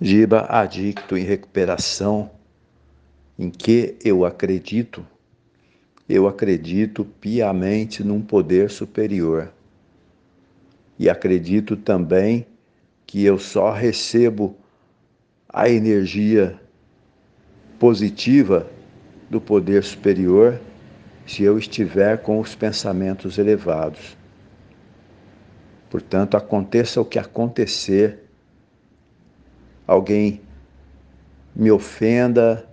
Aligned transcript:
Giba 0.00 0.46
adicto 0.48 1.16
em 1.16 1.22
recuperação, 1.22 2.30
em 3.38 3.48
que 3.48 3.96
eu 4.04 4.24
acredito? 4.24 5.06
Eu 6.08 6.26
acredito 6.26 7.04
piamente 7.04 8.02
num 8.02 8.20
poder 8.20 8.70
superior. 8.70 9.52
E 10.98 11.08
acredito 11.08 11.76
também 11.76 12.46
que 13.06 13.24
eu 13.24 13.38
só 13.38 13.70
recebo 13.70 14.56
a 15.48 15.68
energia 15.68 16.60
positiva 17.78 18.68
do 19.30 19.40
poder 19.40 19.84
superior 19.84 20.60
se 21.26 21.42
eu 21.42 21.56
estiver 21.56 22.18
com 22.18 22.40
os 22.40 22.54
pensamentos 22.54 23.38
elevados. 23.38 24.16
Portanto, 25.88 26.36
aconteça 26.36 27.00
o 27.00 27.04
que 27.04 27.18
acontecer, 27.18 28.23
alguém 29.86 30.40
me 31.54 31.70
ofenda, 31.70 32.66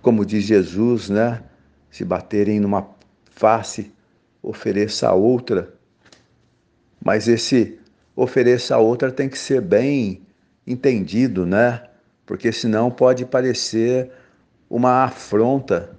como 0.00 0.24
diz 0.24 0.44
Jesus, 0.44 1.08
né? 1.08 1.42
Se 1.90 2.04
baterem 2.04 2.60
numa 2.60 2.88
face, 3.30 3.92
ofereça 4.42 5.08
a 5.08 5.12
outra. 5.14 5.74
Mas 7.04 7.26
esse 7.26 7.78
ofereça 8.14 8.76
a 8.76 8.78
outra 8.78 9.10
tem 9.10 9.28
que 9.28 9.38
ser 9.38 9.60
bem 9.60 10.22
entendido, 10.66 11.44
né? 11.44 11.82
Porque 12.24 12.52
senão 12.52 12.90
pode 12.90 13.24
parecer 13.24 14.10
uma 14.68 15.04
afronta. 15.04 15.96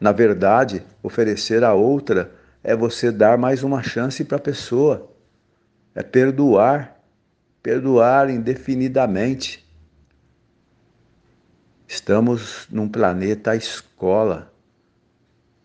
Na 0.00 0.12
verdade, 0.12 0.82
oferecer 1.02 1.64
a 1.64 1.74
outra 1.74 2.32
é 2.62 2.74
você 2.76 3.10
dar 3.10 3.38
mais 3.38 3.62
uma 3.62 3.82
chance 3.82 4.24
para 4.24 4.36
a 4.36 4.40
pessoa. 4.40 5.10
É 5.94 6.02
perdoar 6.02 7.01
perdoar 7.62 8.28
indefinidamente. 8.28 9.64
Estamos 11.86 12.66
num 12.70 12.88
planeta 12.88 13.54
escola 13.54 14.52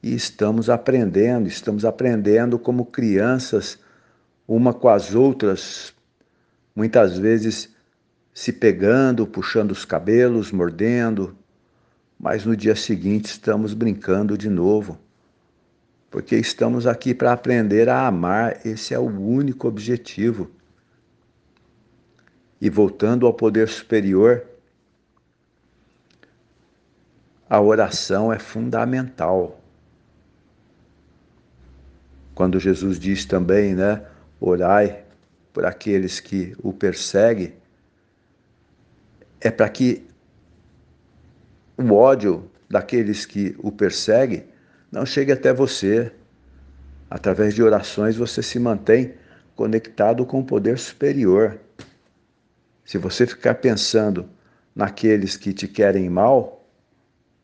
e 0.03 0.13
estamos 0.13 0.69
aprendendo, 0.69 1.47
estamos 1.47 1.83
aprendendo 1.83 2.59
como 2.59 2.85
crianças, 2.85 3.79
uma 4.47 4.73
com 4.73 4.89
as 4.89 5.15
outras, 5.15 5.93
muitas 6.75 7.17
vezes 7.17 7.73
se 8.33 8.53
pegando, 8.53 9.25
puxando 9.25 9.71
os 9.71 9.83
cabelos, 9.83 10.51
mordendo, 10.51 11.35
mas 12.19 12.45
no 12.45 12.55
dia 12.55 12.75
seguinte 12.75 13.25
estamos 13.25 13.73
brincando 13.73 14.37
de 14.37 14.49
novo, 14.49 14.99
porque 16.11 16.35
estamos 16.35 16.85
aqui 16.85 17.13
para 17.13 17.33
aprender 17.33 17.89
a 17.89 18.05
amar, 18.05 18.65
esse 18.65 18.93
é 18.93 18.99
o 18.99 19.07
único 19.07 19.67
objetivo. 19.67 20.51
E 22.59 22.69
voltando 22.69 23.25
ao 23.25 23.33
poder 23.33 23.67
superior, 23.67 24.45
a 27.49 27.61
oração 27.61 28.31
é 28.33 28.39
fundamental. 28.39 29.61
Quando 32.33 32.59
Jesus 32.59 32.99
diz 32.99 33.25
também, 33.25 33.73
né, 33.73 34.05
orai 34.39 35.03
por 35.53 35.65
aqueles 35.65 36.19
que 36.19 36.55
o 36.61 36.73
perseguem, 36.73 37.53
é 39.39 39.49
para 39.49 39.69
que 39.69 40.05
o 41.77 41.93
ódio 41.93 42.49
daqueles 42.69 43.25
que 43.25 43.55
o 43.59 43.71
perseguem 43.71 44.45
não 44.91 45.05
chegue 45.05 45.31
até 45.31 45.53
você. 45.53 46.11
Através 47.09 47.53
de 47.53 47.63
orações 47.63 48.17
você 48.17 48.43
se 48.43 48.59
mantém 48.59 49.13
conectado 49.55 50.25
com 50.25 50.39
o 50.39 50.45
poder 50.45 50.77
superior. 50.77 51.59
Se 52.87 52.97
você 52.97 53.27
ficar 53.27 53.55
pensando 53.55 54.29
naqueles 54.73 55.35
que 55.35 55.51
te 55.51 55.67
querem 55.67 56.09
mal, 56.09 56.65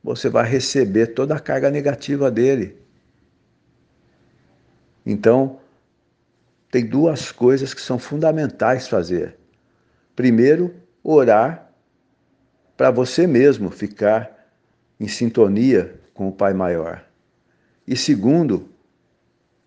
você 0.01 0.29
vai 0.29 0.49
receber 0.49 1.07
toda 1.07 1.35
a 1.35 1.39
carga 1.39 1.69
negativa 1.69 2.31
dele. 2.31 2.77
Então, 5.05 5.59
tem 6.71 6.85
duas 6.85 7.29
coisas 7.29 7.73
que 7.73 7.81
são 7.81 7.99
fundamentais 7.99 8.87
fazer. 8.87 9.37
Primeiro, 10.15 10.73
orar 11.03 11.69
para 12.77 12.89
você 12.89 13.27
mesmo 13.27 13.69
ficar 13.69 14.47
em 14.97 15.09
sintonia 15.09 15.99
com 16.13 16.29
o 16.29 16.31
Pai 16.31 16.53
Maior. 16.53 17.03
E 17.85 17.97
segundo, 17.97 18.69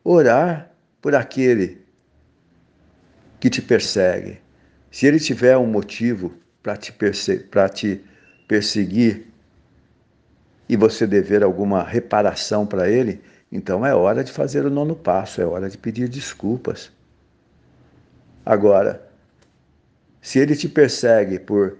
orar 0.02 0.72
por 1.02 1.14
aquele 1.14 1.84
que 3.38 3.50
te 3.50 3.60
persegue. 3.60 4.45
Se 4.90 5.06
ele 5.06 5.18
tiver 5.18 5.56
um 5.56 5.66
motivo 5.66 6.34
para 6.62 6.76
te, 6.76 6.92
perse 6.92 7.46
te 7.74 8.04
perseguir 8.48 9.26
e 10.68 10.76
você 10.76 11.06
dever 11.06 11.42
alguma 11.42 11.82
reparação 11.82 12.66
para 12.66 12.88
ele, 12.88 13.20
então 13.50 13.84
é 13.86 13.94
hora 13.94 14.24
de 14.24 14.32
fazer 14.32 14.64
o 14.64 14.70
nono 14.70 14.96
passo, 14.96 15.40
é 15.40 15.46
hora 15.46 15.68
de 15.68 15.78
pedir 15.78 16.08
desculpas. 16.08 16.90
Agora, 18.44 19.06
se 20.20 20.38
ele 20.38 20.56
te 20.56 20.68
persegue 20.68 21.38
por 21.38 21.76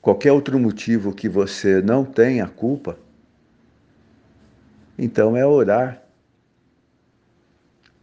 qualquer 0.00 0.32
outro 0.32 0.58
motivo 0.58 1.14
que 1.14 1.28
você 1.28 1.80
não 1.80 2.04
tenha 2.04 2.46
culpa, 2.46 2.98
então 4.98 5.36
é 5.36 5.46
orar 5.46 6.02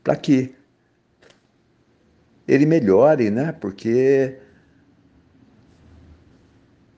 para 0.04 0.16
que 0.16 0.56
ele 2.50 2.66
melhore, 2.66 3.30
né? 3.30 3.52
Porque 3.52 4.38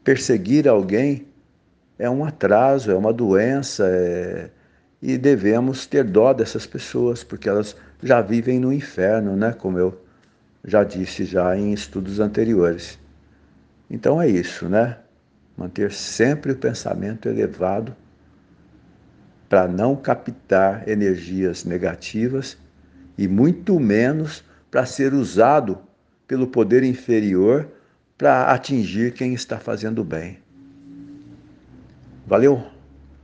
perseguir 0.02 0.66
alguém 0.68 1.28
é 2.00 2.10
um 2.10 2.24
atraso, 2.24 2.90
é 2.90 2.96
uma 2.96 3.12
doença, 3.12 3.86
é... 3.86 4.50
e 5.02 5.18
devemos 5.18 5.86
ter 5.86 6.06
dó 6.06 6.32
dessas 6.32 6.66
pessoas, 6.66 7.22
porque 7.24 7.50
elas 7.50 7.76
já 8.02 8.22
vivem 8.22 8.60
no 8.60 8.72
inferno, 8.72 9.36
né? 9.36 9.52
Como 9.52 9.78
eu 9.78 10.02
já 10.64 10.86
disse 10.86 11.26
já 11.26 11.56
em 11.58 11.74
estudos 11.74 12.22
anteriores. 12.22 12.98
Então 13.90 14.22
é 14.22 14.30
isso, 14.30 14.70
né? 14.70 14.98
Manter 15.58 15.92
sempre 15.92 16.54
o 16.54 16.56
pensamento 16.56 17.28
elevado 17.28 17.94
para 19.50 19.68
não 19.68 19.98
captar 19.98 20.88
energias 20.88 21.66
negativas 21.66 22.58
e 23.18 23.28
muito 23.28 23.78
menos 23.82 24.46
para 24.72 24.86
ser 24.86 25.14
usado 25.14 25.80
pelo 26.26 26.48
poder 26.48 26.82
inferior 26.84 27.70
para 28.18 28.52
atingir 28.54 29.14
quem 29.14 29.34
está 29.34 29.60
fazendo 29.60 30.04
bem. 30.04 30.40
Valeu! 32.26 32.81